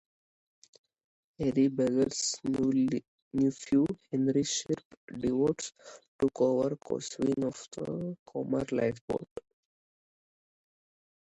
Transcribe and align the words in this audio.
Henry 1.37 1.67
Blogg's 1.69 2.35
nephew 2.43 3.85
Henry 4.11 4.43
"Shrimp" 4.43 4.95
Davies 5.19 5.73
took 6.19 6.41
over 6.41 6.71
as 6.71 6.77
coxswain 6.83 7.43
of 7.43 7.63
the 7.73 8.17
Cromer 8.25 8.65
Lifeboat. 8.71 9.27